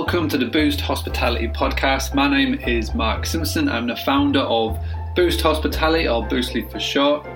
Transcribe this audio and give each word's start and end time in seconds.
Welcome 0.00 0.30
to 0.30 0.38
the 0.38 0.46
Boost 0.46 0.80
Hospitality 0.80 1.46
Podcast. 1.46 2.14
My 2.14 2.26
name 2.26 2.54
is 2.54 2.94
Mark 2.94 3.26
Simpson. 3.26 3.68
I'm 3.68 3.86
the 3.86 3.96
founder 3.96 4.40
of 4.40 4.82
Boost 5.14 5.42
Hospitality, 5.42 6.08
or 6.08 6.26
Boostly 6.26 6.68
for 6.72 6.80
short. 6.80 7.28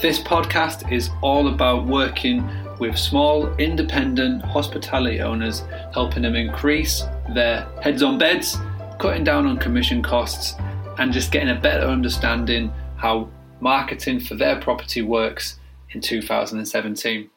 This 0.00 0.20
podcast 0.20 0.92
is 0.92 1.10
all 1.20 1.48
about 1.48 1.84
working 1.84 2.48
with 2.78 2.96
small, 2.96 3.52
independent 3.56 4.42
hospitality 4.42 5.20
owners, 5.20 5.64
helping 5.92 6.22
them 6.22 6.36
increase 6.36 7.02
their 7.34 7.66
heads 7.82 8.04
on 8.04 8.18
beds, 8.18 8.56
cutting 9.00 9.24
down 9.24 9.44
on 9.44 9.58
commission 9.58 10.00
costs, 10.00 10.54
and 10.98 11.12
just 11.12 11.32
getting 11.32 11.50
a 11.50 11.60
better 11.60 11.88
understanding 11.88 12.72
how 12.94 13.28
marketing 13.58 14.20
for 14.20 14.36
their 14.36 14.60
property 14.60 15.02
works 15.02 15.58
in 15.90 16.00
2017. 16.00 17.28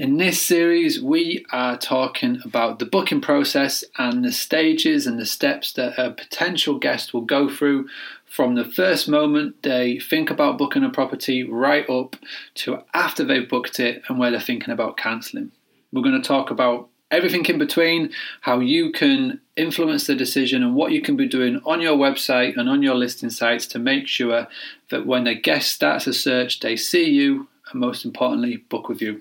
In 0.00 0.16
this 0.16 0.40
series, 0.40 0.98
we 1.02 1.44
are 1.52 1.76
talking 1.76 2.40
about 2.42 2.78
the 2.78 2.86
booking 2.86 3.20
process 3.20 3.84
and 3.98 4.24
the 4.24 4.32
stages 4.32 5.06
and 5.06 5.18
the 5.18 5.26
steps 5.26 5.74
that 5.74 5.98
a 5.98 6.12
potential 6.12 6.78
guest 6.78 7.12
will 7.12 7.20
go 7.20 7.50
through 7.50 7.86
from 8.24 8.54
the 8.54 8.64
first 8.64 9.10
moment 9.10 9.62
they 9.62 9.98
think 9.98 10.30
about 10.30 10.56
booking 10.56 10.84
a 10.84 10.88
property 10.88 11.44
right 11.44 11.86
up 11.90 12.16
to 12.54 12.78
after 12.94 13.24
they've 13.24 13.46
booked 13.46 13.78
it 13.78 14.02
and 14.08 14.18
where 14.18 14.30
they're 14.30 14.40
thinking 14.40 14.72
about 14.72 14.96
cancelling. 14.96 15.52
We're 15.92 16.00
going 16.00 16.22
to 16.22 16.26
talk 16.26 16.50
about 16.50 16.88
everything 17.10 17.44
in 17.44 17.58
between, 17.58 18.10
how 18.40 18.60
you 18.60 18.92
can 18.92 19.38
influence 19.54 20.06
the 20.06 20.14
decision, 20.14 20.62
and 20.62 20.74
what 20.74 20.92
you 20.92 21.02
can 21.02 21.18
be 21.18 21.28
doing 21.28 21.60
on 21.66 21.82
your 21.82 21.98
website 21.98 22.56
and 22.56 22.70
on 22.70 22.82
your 22.82 22.94
listing 22.94 23.28
sites 23.28 23.66
to 23.66 23.78
make 23.78 24.08
sure 24.08 24.48
that 24.88 25.04
when 25.04 25.26
a 25.26 25.34
guest 25.34 25.70
starts 25.70 26.06
a 26.06 26.14
search, 26.14 26.60
they 26.60 26.74
see 26.74 27.04
you 27.04 27.48
and 27.70 27.82
most 27.82 28.06
importantly, 28.06 28.56
book 28.56 28.88
with 28.88 29.02
you. 29.02 29.20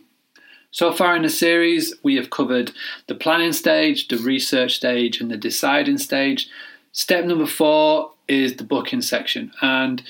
So 0.71 0.91
far 0.93 1.15
in 1.15 1.23
the 1.23 1.29
series, 1.29 1.93
we 2.03 2.15
have 2.15 2.29
covered 2.29 2.71
the 3.07 3.15
planning 3.15 3.53
stage, 3.53 4.07
the 4.07 4.17
research 4.17 4.75
stage, 4.75 5.19
and 5.19 5.31
the 5.31 5.37
deciding 5.37 5.97
stage. 5.97 6.47
Step 6.91 7.25
number 7.25 7.47
four 7.47 8.11
is 8.27 8.55
the 8.55 8.63
booking 8.63 9.01
section. 9.01 9.51
And 9.61 10.03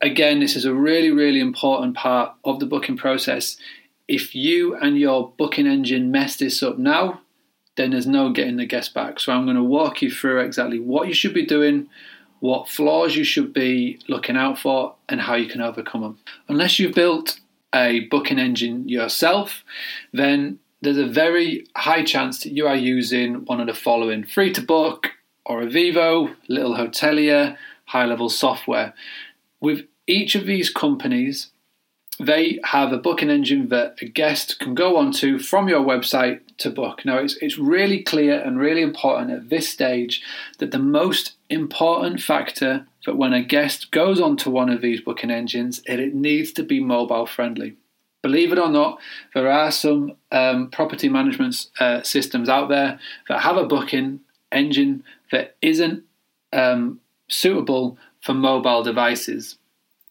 again, 0.00 0.38
this 0.38 0.54
is 0.54 0.64
a 0.64 0.74
really, 0.74 1.10
really 1.10 1.40
important 1.40 1.96
part 1.96 2.32
of 2.44 2.60
the 2.60 2.66
booking 2.66 2.96
process. 2.96 3.56
If 4.06 4.34
you 4.34 4.76
and 4.76 4.98
your 4.98 5.32
booking 5.36 5.66
engine 5.66 6.12
mess 6.12 6.36
this 6.36 6.62
up 6.62 6.78
now, 6.78 7.20
then 7.76 7.90
there's 7.90 8.06
no 8.06 8.32
getting 8.32 8.56
the 8.56 8.66
guest 8.66 8.94
back. 8.94 9.18
So 9.18 9.32
I'm 9.32 9.44
going 9.44 9.56
to 9.56 9.62
walk 9.62 10.00
you 10.00 10.10
through 10.10 10.40
exactly 10.40 10.78
what 10.78 11.08
you 11.08 11.14
should 11.14 11.34
be 11.34 11.46
doing, 11.46 11.88
what 12.40 12.68
flaws 12.68 13.16
you 13.16 13.24
should 13.24 13.52
be 13.52 13.98
looking 14.08 14.36
out 14.36 14.58
for, 14.58 14.94
and 15.08 15.20
how 15.20 15.34
you 15.34 15.48
can 15.48 15.60
overcome 15.60 16.02
them. 16.02 16.18
Unless 16.48 16.78
you've 16.78 16.94
built 16.94 17.38
a 17.74 18.00
booking 18.00 18.38
engine 18.38 18.88
yourself, 18.88 19.64
then 20.12 20.58
there's 20.80 20.98
a 20.98 21.06
very 21.06 21.66
high 21.76 22.04
chance 22.04 22.42
that 22.42 22.52
you 22.52 22.66
are 22.66 22.76
using 22.76 23.44
one 23.46 23.60
of 23.60 23.66
the 23.66 23.74
following 23.74 24.24
Freetobook 24.24 25.06
or 25.44 25.62
Avivo, 25.62 26.34
Little 26.48 26.74
Hotelier, 26.76 27.56
high 27.86 28.04
level 28.04 28.28
software. 28.28 28.94
With 29.60 29.86
each 30.06 30.34
of 30.34 30.46
these 30.46 30.70
companies, 30.70 31.50
they 32.20 32.60
have 32.64 32.92
a 32.92 32.98
booking 32.98 33.30
engine 33.30 33.68
that 33.68 33.96
a 34.00 34.06
guest 34.06 34.58
can 34.58 34.74
go 34.74 34.96
onto 34.96 35.38
from 35.38 35.68
your 35.68 35.80
website 35.80 36.40
to 36.58 36.70
book. 36.70 37.04
Now, 37.04 37.18
it's, 37.18 37.36
it's 37.36 37.58
really 37.58 38.02
clear 38.02 38.40
and 38.40 38.58
really 38.58 38.82
important 38.82 39.30
at 39.30 39.48
this 39.48 39.68
stage 39.68 40.22
that 40.58 40.70
the 40.70 40.78
most 40.78 41.32
important 41.48 42.20
factor 42.20 42.86
that 43.06 43.16
when 43.16 43.32
a 43.32 43.42
guest 43.42 43.90
goes 43.90 44.20
onto 44.20 44.50
one 44.50 44.68
of 44.68 44.82
these 44.82 45.00
booking 45.00 45.30
engines, 45.30 45.80
it, 45.86 46.00
it 46.00 46.14
needs 46.14 46.52
to 46.52 46.62
be 46.62 46.80
mobile 46.80 47.26
friendly. 47.26 47.76
Believe 48.22 48.52
it 48.52 48.58
or 48.58 48.68
not, 48.68 48.98
there 49.34 49.50
are 49.50 49.70
some 49.70 50.16
um, 50.32 50.70
property 50.70 51.08
management 51.08 51.66
uh, 51.78 52.02
systems 52.02 52.48
out 52.48 52.68
there 52.68 52.98
that 53.28 53.40
have 53.40 53.56
a 53.56 53.66
booking 53.66 54.20
engine 54.50 55.04
that 55.30 55.56
isn't 55.62 56.02
um, 56.52 57.00
suitable 57.28 57.96
for 58.20 58.34
mobile 58.34 58.82
devices. 58.82 59.56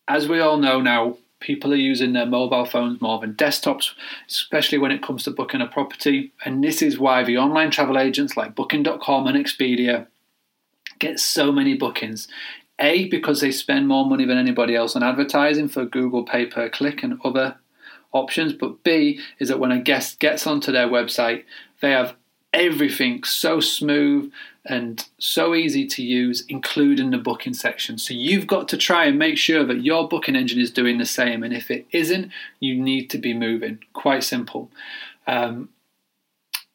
As 0.07 0.29
we 0.29 0.39
all 0.39 0.57
know 0.57 0.79
now, 0.79 1.17
people 1.39 1.71
are 1.71 1.77
using 1.77 2.13
their 2.13 2.25
mobile 2.25 2.65
phones 2.65 3.01
more 3.01 3.19
than 3.19 3.35
desktops, 3.35 3.91
especially 4.27 4.77
when 4.77 4.91
it 4.91 5.03
comes 5.03 5.23
to 5.23 5.31
booking 5.31 5.61
a 5.61 5.67
property. 5.67 6.31
And 6.43 6.63
this 6.63 6.81
is 6.81 6.99
why 6.99 7.23
the 7.23 7.37
online 7.37 7.71
travel 7.71 7.97
agents 7.97 8.35
like 8.35 8.55
Booking.com 8.55 9.27
and 9.27 9.37
Expedia 9.37 10.07
get 10.99 11.19
so 11.19 11.51
many 11.51 11.75
bookings. 11.75 12.27
A, 12.79 13.07
because 13.09 13.41
they 13.41 13.51
spend 13.51 13.87
more 13.87 14.05
money 14.05 14.25
than 14.25 14.37
anybody 14.37 14.75
else 14.75 14.95
on 14.95 15.03
advertising 15.03 15.67
for 15.67 15.85
Google 15.85 16.23
pay 16.23 16.45
per 16.45 16.69
click 16.69 17.01
and 17.03 17.19
other 17.23 17.57
options. 18.11 18.53
But 18.53 18.83
B, 18.83 19.19
is 19.39 19.49
that 19.49 19.59
when 19.59 19.71
a 19.71 19.81
guest 19.81 20.19
gets 20.19 20.45
onto 20.45 20.71
their 20.71 20.87
website, 20.87 21.43
they 21.81 21.91
have 21.91 22.15
everything 22.53 23.23
so 23.23 23.59
smooth 23.59 24.31
and 24.65 25.07
so 25.17 25.55
easy 25.55 25.87
to 25.87 26.03
use, 26.03 26.43
including 26.49 27.11
the 27.11 27.17
booking 27.17 27.53
section. 27.53 27.97
So 27.97 28.13
you've 28.13 28.47
got 28.47 28.67
to 28.69 28.77
try 28.77 29.05
and 29.05 29.17
make 29.17 29.37
sure 29.37 29.63
that 29.63 29.83
your 29.83 30.07
booking 30.07 30.35
engine 30.35 30.59
is 30.59 30.71
doing 30.71 30.97
the 30.97 31.05
same. 31.05 31.43
And 31.43 31.53
if 31.53 31.71
it 31.71 31.87
isn't, 31.91 32.31
you 32.59 32.75
need 32.75 33.09
to 33.11 33.17
be 33.17 33.33
moving. 33.33 33.79
Quite 33.93 34.23
simple. 34.23 34.69
Um, 35.25 35.69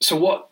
so, 0.01 0.17
what 0.17 0.51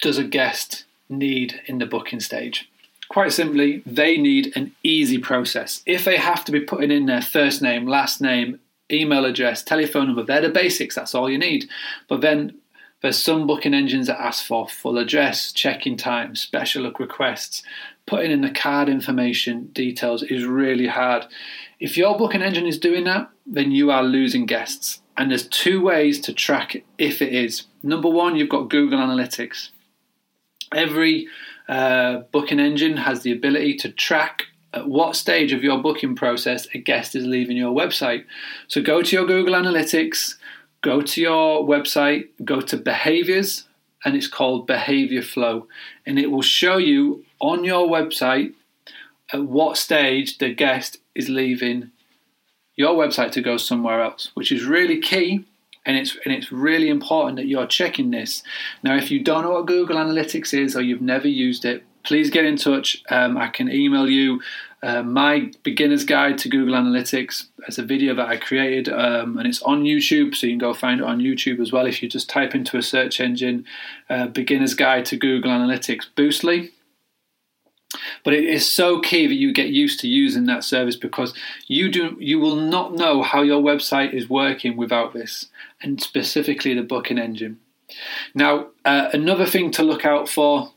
does 0.00 0.18
a 0.18 0.24
guest 0.24 0.84
need 1.08 1.60
in 1.66 1.78
the 1.78 1.86
booking 1.86 2.20
stage? 2.20 2.70
Quite 3.08 3.32
simply, 3.32 3.82
they 3.86 4.16
need 4.16 4.52
an 4.56 4.72
easy 4.82 5.18
process. 5.18 5.82
If 5.86 6.04
they 6.04 6.16
have 6.16 6.44
to 6.46 6.52
be 6.52 6.60
putting 6.60 6.90
in 6.90 7.06
their 7.06 7.22
first 7.22 7.62
name, 7.62 7.86
last 7.86 8.20
name, 8.20 8.58
email 8.90 9.24
address, 9.24 9.62
telephone 9.62 10.08
number, 10.08 10.22
they're 10.22 10.40
the 10.40 10.48
basics, 10.48 10.96
that's 10.96 11.14
all 11.14 11.30
you 11.30 11.38
need. 11.38 11.68
But 12.08 12.20
then 12.20 12.54
there's 13.06 13.22
some 13.22 13.46
booking 13.46 13.72
engines 13.72 14.08
that 14.08 14.20
ask 14.20 14.44
for 14.44 14.68
full 14.68 14.98
address, 14.98 15.52
check-in 15.52 15.96
time, 15.96 16.34
special 16.34 16.82
look 16.82 16.98
requests. 16.98 17.62
Putting 18.04 18.32
in 18.32 18.40
the 18.40 18.50
card 18.50 18.88
information 18.88 19.66
details 19.66 20.24
is 20.24 20.44
really 20.44 20.88
hard. 20.88 21.24
If 21.78 21.96
your 21.96 22.18
booking 22.18 22.42
engine 22.42 22.66
is 22.66 22.80
doing 22.80 23.04
that, 23.04 23.30
then 23.46 23.70
you 23.70 23.92
are 23.92 24.02
losing 24.02 24.44
guests. 24.44 25.02
And 25.16 25.30
there's 25.30 25.46
two 25.46 25.80
ways 25.80 26.18
to 26.22 26.32
track 26.32 26.82
if 26.98 27.22
it 27.22 27.32
is. 27.32 27.68
Number 27.80 28.10
one, 28.10 28.34
you've 28.34 28.48
got 28.48 28.70
Google 28.70 28.98
Analytics. 28.98 29.68
Every 30.74 31.28
uh, 31.68 32.22
booking 32.32 32.58
engine 32.58 32.96
has 32.96 33.22
the 33.22 33.30
ability 33.30 33.76
to 33.76 33.92
track 33.92 34.46
at 34.72 34.88
what 34.88 35.14
stage 35.14 35.52
of 35.52 35.62
your 35.62 35.80
booking 35.80 36.16
process 36.16 36.66
a 36.74 36.78
guest 36.78 37.14
is 37.14 37.24
leaving 37.24 37.56
your 37.56 37.72
website. 37.72 38.24
So 38.66 38.82
go 38.82 39.00
to 39.00 39.14
your 39.14 39.26
Google 39.26 39.54
Analytics, 39.54 40.34
go 40.86 41.02
to 41.02 41.20
your 41.20 41.64
website, 41.66 42.28
go 42.44 42.60
to 42.60 42.76
behaviors, 42.76 43.64
and 44.04 44.14
it's 44.14 44.28
called 44.28 44.68
Behavior 44.68 45.20
Flow. 45.20 45.66
And 46.06 46.16
it 46.16 46.30
will 46.30 46.42
show 46.42 46.76
you 46.76 47.24
on 47.40 47.64
your 47.64 47.88
website 47.88 48.54
at 49.32 49.42
what 49.42 49.76
stage 49.76 50.38
the 50.38 50.54
guest 50.54 50.98
is 51.16 51.28
leaving 51.28 51.90
your 52.76 52.94
website 52.94 53.32
to 53.32 53.40
go 53.40 53.56
somewhere 53.56 54.00
else, 54.00 54.30
which 54.34 54.52
is 54.52 54.64
really 54.64 55.00
key. 55.00 55.44
And 55.84 55.96
it's 55.96 56.16
and 56.24 56.32
it's 56.32 56.52
really 56.52 56.88
important 56.88 57.36
that 57.36 57.46
you're 57.46 57.66
checking 57.66 58.12
this. 58.12 58.44
Now, 58.84 58.96
if 58.96 59.10
you 59.10 59.18
don't 59.20 59.42
know 59.42 59.52
what 59.52 59.66
Google 59.66 59.96
Analytics 59.96 60.54
is 60.54 60.76
or 60.76 60.82
you've 60.82 61.02
never 61.02 61.28
used 61.28 61.64
it, 61.64 61.82
please 62.06 62.30
get 62.30 62.44
in 62.44 62.56
touch. 62.56 63.02
Um, 63.10 63.36
I 63.36 63.48
can 63.48 63.70
email 63.70 64.08
you 64.08 64.40
uh, 64.82 65.02
my 65.02 65.50
beginner's 65.62 66.04
guide 66.04 66.38
to 66.38 66.48
Google 66.48 66.74
Analytics. 66.74 67.46
It's 67.66 67.78
a 67.78 67.82
video 67.82 68.14
that 68.14 68.28
I 68.28 68.36
created, 68.36 68.88
um, 68.88 69.36
and 69.36 69.46
it's 69.48 69.62
on 69.62 69.82
YouTube, 69.82 70.36
so 70.36 70.46
you 70.46 70.52
can 70.52 70.58
go 70.58 70.74
find 70.74 71.00
it 71.00 71.06
on 71.06 71.18
YouTube 71.18 71.60
as 71.60 71.72
well. 71.72 71.86
If 71.86 72.02
you 72.02 72.08
just 72.08 72.28
type 72.28 72.54
into 72.54 72.76
a 72.76 72.82
search 72.82 73.18
engine, 73.18 73.64
uh, 74.08 74.28
"beginner's 74.28 74.74
guide 74.74 75.04
to 75.06 75.16
Google 75.16 75.50
Analytics 75.50 76.06
Boostly." 76.14 76.70
But 78.22 78.34
it 78.34 78.44
is 78.44 78.70
so 78.70 79.00
key 79.00 79.26
that 79.26 79.34
you 79.34 79.52
get 79.52 79.68
used 79.68 79.98
to 80.00 80.08
using 80.08 80.44
that 80.46 80.62
service 80.62 80.96
because 80.96 81.32
you 81.66 81.90
do 81.90 82.16
you 82.20 82.38
will 82.38 82.56
not 82.56 82.94
know 82.94 83.22
how 83.22 83.42
your 83.42 83.62
website 83.62 84.12
is 84.12 84.28
working 84.28 84.76
without 84.76 85.14
this, 85.14 85.46
and 85.82 86.00
specifically 86.00 86.74
the 86.74 86.82
booking 86.82 87.18
engine. 87.18 87.58
Now, 88.34 88.68
uh, 88.84 89.08
another 89.12 89.46
thing 89.46 89.70
to 89.72 89.82
look 89.82 90.04
out 90.04 90.28
for 90.28 90.72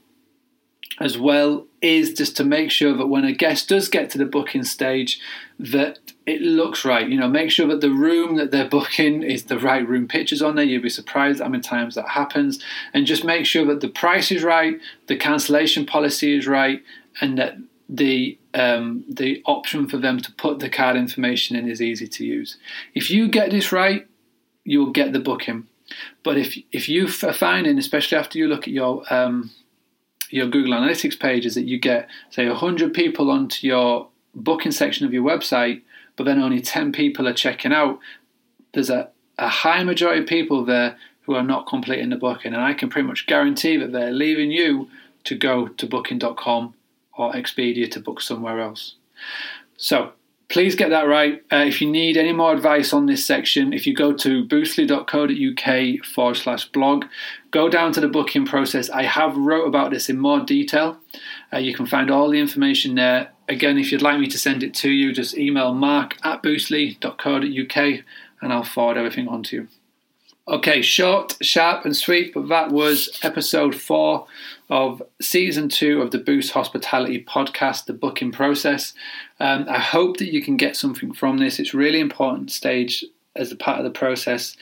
as 1.00 1.18
well 1.18 1.66
is 1.82 2.14
just 2.14 2.36
to 2.38 2.44
make 2.44 2.70
sure 2.70 2.96
that 2.96 3.08
when 3.08 3.24
a 3.24 3.32
guest 3.32 3.70
does 3.70 3.88
get 3.88 4.10
to 4.10 4.18
the 4.18 4.26
booking 4.26 4.64
stage 4.64 5.20
that 5.58 6.00
it 6.26 6.42
looks 6.42 6.84
right. 6.84 7.08
You 7.08 7.20
know 7.20 7.28
make 7.28 7.52
sure 7.52 7.68
that 7.68 7.82
the 7.82 7.92
room 7.92 8.36
that 8.36 8.52
they're 8.52 8.68
booking 8.70 9.24
is 9.24 9.46
the 9.46 9.60
right 9.60 9.88
room 9.88 10.08
pictures 10.08 10.42
on 10.42 10.56
there. 10.56 10.66
You'll 10.66 10.84
be 10.84 10.90
surprised 10.90 11.42
how 11.42 11.48
many 11.48 11.64
times 11.64 11.96
that 11.96 12.10
happens. 12.10 12.64
And 12.94 13.06
just 13.06 13.24
make 13.24 13.46
sure 13.46 13.66
that 13.66 13.82
the 13.82 13.88
price 13.88 14.32
is 14.32 14.44
right 14.44 14.80
the 15.08 15.16
cancellation 15.16 15.86
policy 15.86 16.38
is 16.38 16.48
right 16.48 16.84
and 17.22 17.38
that 17.38 17.58
the 17.88 18.38
um, 18.54 19.06
the 19.08 19.42
option 19.46 19.88
for 19.88 19.98
them 19.98 20.20
to 20.20 20.32
put 20.34 20.60
the 20.60 20.70
card 20.70 20.96
information 20.96 21.56
in 21.56 21.70
is 21.70 21.82
easy 21.82 22.08
to 22.08 22.26
use. 22.26 22.58
If 22.94 23.10
you 23.10 23.28
get 23.28 23.52
this 23.52 23.72
right 23.72 24.06
you'll 24.66 24.92
get 24.92 25.14
the 25.14 25.20
booking. 25.20 25.68
But 26.24 26.38
if 26.38 26.58
if 26.72 26.90
you 26.90 27.06
are 27.24 27.34
finding 27.34 27.78
especially 27.78 28.18
after 28.18 28.38
you 28.38 28.48
look 28.48 28.64
at 28.64 28.74
your 28.74 29.02
um, 29.12 29.52
your 30.30 30.48
Google 30.48 30.74
Analytics 30.74 31.20
page 31.20 31.46
is 31.46 31.56
that 31.56 31.66
you 31.66 31.80
get, 31.80 32.08
say, 32.30 32.48
100 32.48 32.94
people 32.94 33.32
onto 33.32 33.66
your 33.66 34.08
booking 34.36 34.72
section 34.72 35.06
of 35.06 35.14
your 35.14 35.24
website, 35.24 35.82
but 36.16 36.26
then 36.26 36.40
only 36.40 36.62
10 36.62 36.92
people 36.92 37.28
are 37.28 37.34
checking 37.34 37.74
out. 37.74 38.00
There's 38.74 38.90
a, 38.90 39.10
a 39.38 39.48
high 39.48 39.84
majority 39.84 40.22
of 40.22 40.28
people 40.28 40.64
there 40.66 40.98
who 41.22 41.36
are 41.36 41.44
not 41.44 41.68
completing 41.68 42.10
the 42.10 42.16
booking, 42.16 42.54
and 42.54 42.62
I 42.62 42.74
can 42.74 42.90
pretty 42.90 43.08
much 43.08 43.28
guarantee 43.28 43.78
that 43.78 43.92
they're 43.92 44.12
leaving 44.12 44.52
you 44.52 44.90
to 45.26 45.36
go 45.36 45.68
to 45.68 45.86
booking.com 45.86 46.74
or 47.18 47.34
Expedia 47.34 47.90
to 47.92 48.00
book 48.00 48.22
somewhere 48.22 48.60
else. 48.60 48.96
So 49.78 50.14
please 50.50 50.76
get 50.76 50.90
that 50.90 51.08
right. 51.08 51.44
Uh, 51.52 51.58
if 51.58 51.80
you 51.80 51.90
need 51.90 52.18
any 52.18 52.34
more 52.34 52.52
advice 52.52 52.92
on 52.92 53.06
this 53.06 53.24
section, 53.24 53.72
if 53.72 53.86
you 53.86 53.94
go 53.94 54.12
to 54.14 54.46
boostly.co.uk 54.46 56.06
forward 56.06 56.36
slash 56.36 56.66
blog, 56.70 57.06
go 57.52 57.70
down 57.70 57.94
to 57.94 58.02
the 58.02 58.08
booking 58.08 58.46
process. 58.46 58.90
I 58.90 59.04
have 59.04 59.38
wrote 59.38 59.68
about 59.68 59.92
this 59.92 60.10
in 60.10 60.18
more 60.18 60.40
detail. 60.40 60.98
Uh, 61.54 61.60
you 61.60 61.74
can 61.74 61.86
find 61.86 62.10
all 62.10 62.30
the 62.30 62.40
information 62.40 62.96
there. 62.96 63.32
Again, 63.48 63.78
if 63.78 63.92
you'd 63.92 64.02
like 64.02 64.20
me 64.20 64.28
to 64.28 64.38
send 64.38 64.64
it 64.64 64.74
to 64.76 64.90
you, 64.90 65.14
just 65.14 65.38
email 65.38 65.74
mark 65.74 66.16
at 66.24 66.42
boostly.co.uk 66.42 68.04
and 68.42 68.54
I'll 68.54 68.64
forward 68.64 68.98
everything 68.98 69.28
on 69.28 69.44
to 69.44 69.56
you. 69.56 69.68
Okay, 70.48 70.82
short, 70.82 71.38
sharp, 71.42 71.86
and 71.86 71.96
sweet, 71.96 72.34
but 72.34 72.48
that 72.48 72.72
was 72.72 73.20
episode 73.22 73.76
four 73.76 74.26
of 74.70 75.02
season 75.20 75.68
two 75.68 76.02
of 76.02 76.12
the 76.12 76.20
Boost 76.20 76.52
Hospitality 76.52 77.24
podcast, 77.24 77.86
the 77.86 77.94
booking 77.94 78.32
process. 78.32 78.94
Um, 79.40 79.66
I 79.68 79.80
hope 79.80 80.18
that 80.18 80.32
you 80.32 80.44
can 80.44 80.58
get 80.58 80.76
something 80.76 81.14
from 81.14 81.38
this. 81.38 81.60
It's 81.60 81.74
really 81.74 82.00
important 82.00 82.52
stage 82.52 83.04
as 83.36 83.52
a 83.52 83.56
part 83.56 83.80
of 83.80 83.84
the 83.84 83.92
process. 83.92 84.56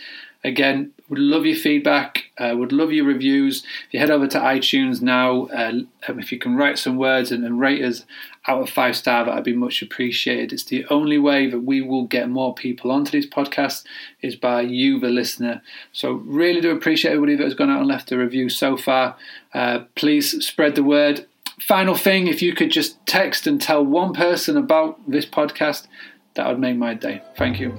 Again, 0.43 0.93
would 1.09 1.19
love 1.19 1.45
your 1.45 1.55
feedback. 1.55 2.25
Uh, 2.37 2.53
would 2.57 2.71
love 2.71 2.91
your 2.91 3.05
reviews. 3.05 3.63
If 3.87 3.93
you 3.93 3.99
head 3.99 4.11
over 4.11 4.27
to 4.27 4.39
iTunes 4.39 5.01
now, 5.01 5.47
uh, 5.47 5.71
um, 6.07 6.19
if 6.19 6.31
you 6.31 6.37
can 6.37 6.55
write 6.55 6.77
some 6.77 6.97
words 6.97 7.31
and, 7.31 7.43
and 7.43 7.59
rate 7.59 7.83
us 7.83 8.05
out 8.47 8.61
of 8.61 8.69
five 8.69 8.95
star, 8.95 9.25
that'd 9.25 9.43
be 9.43 9.55
much 9.55 9.81
appreciated. 9.81 10.53
It's 10.53 10.63
the 10.63 10.85
only 10.87 11.17
way 11.17 11.49
that 11.49 11.61
we 11.61 11.81
will 11.81 12.05
get 12.05 12.29
more 12.29 12.53
people 12.53 12.91
onto 12.91 13.11
these 13.11 13.29
podcasts 13.29 13.83
is 14.21 14.35
by 14.35 14.61
you, 14.61 14.99
the 14.99 15.09
listener. 15.09 15.61
So 15.91 16.11
really 16.11 16.61
do 16.61 16.71
appreciate 16.71 17.11
everybody 17.11 17.35
that 17.35 17.43
has 17.43 17.55
gone 17.55 17.69
out 17.69 17.79
and 17.79 17.87
left 17.87 18.11
a 18.11 18.17
review 18.17 18.49
so 18.49 18.77
far. 18.77 19.15
Uh, 19.53 19.79
please 19.95 20.45
spread 20.45 20.75
the 20.75 20.83
word. 20.83 21.25
Final 21.59 21.95
thing, 21.95 22.27
if 22.27 22.41
you 22.41 22.53
could 22.53 22.69
just 22.69 23.03
text 23.07 23.47
and 23.47 23.59
tell 23.59 23.83
one 23.83 24.13
person 24.13 24.55
about 24.57 24.99
this 25.09 25.25
podcast, 25.25 25.87
that 26.35 26.47
would 26.47 26.59
make 26.59 26.77
my 26.77 26.93
day. 26.93 27.23
Thank 27.35 27.59
you. 27.59 27.77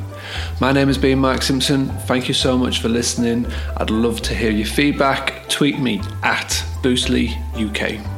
My 0.60 0.72
name 0.72 0.88
has 0.88 0.98
been 0.98 1.18
Mark 1.18 1.42
Simpson. 1.42 1.88
Thank 2.06 2.28
you 2.28 2.34
so 2.34 2.56
much 2.56 2.80
for 2.80 2.88
listening. 2.88 3.46
I'd 3.76 3.90
love 3.90 4.20
to 4.22 4.34
hear 4.34 4.50
your 4.50 4.66
feedback. 4.66 5.48
Tweet 5.48 5.78
me 5.78 6.00
at 6.22 6.48
Boostly 6.82 7.36
UK. 7.54 8.15